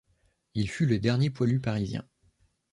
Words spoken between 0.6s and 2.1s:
fut le dernier poilu parisien.